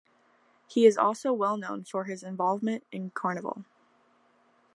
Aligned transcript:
He 0.65 0.87
is 0.87 0.97
also 0.97 1.31
well 1.31 1.57
known 1.57 1.83
for 1.83 2.05
his 2.05 2.23
involvement 2.23 2.83
in 2.91 3.11
Carnival. 3.11 3.65